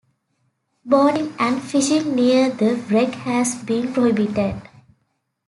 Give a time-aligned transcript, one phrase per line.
[0.83, 4.59] Boating and fishing near the wreck has been prohibited.